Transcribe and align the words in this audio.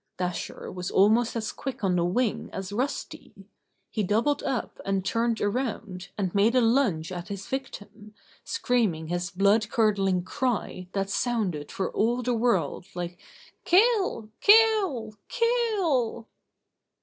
Dasher 0.17 0.71
was 0.71 0.89
almost 0.89 1.35
as 1.35 1.51
quick 1.51 1.83
on 1.83 1.95
the 1.95 2.03
wing 2.03 2.49
as 2.53 2.73
Rusty. 2.73 3.35
He 3.91 4.01
doubled 4.01 4.41
up 4.41 4.81
and 4.83 5.05
turned 5.05 5.39
around, 5.39 6.07
and 6.17 6.33
made 6.33 6.55
a 6.55 6.59
lunge 6.59 7.11
at 7.11 7.27
his 7.27 7.45
victim, 7.45 8.15
screaming 8.43 9.09
his 9.09 9.29
blood 9.29 9.69
curdling 9.69 10.23
cry 10.23 10.87
that 10.93 11.11
sounded 11.11 11.71
for 11.71 11.91
all 11.91 12.23
the 12.23 12.33
world 12.33 12.87
like: 12.95 13.19
"Kill! 13.63 14.31
Kill! 14.39 15.13
Kill!" 15.27 16.27